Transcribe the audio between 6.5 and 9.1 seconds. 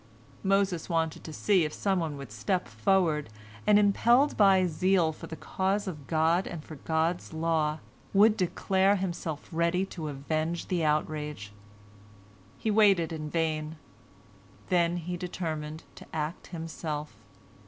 for God's law, would declare